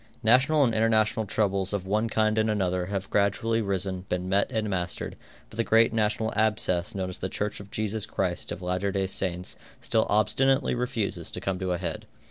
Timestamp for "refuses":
10.73-11.29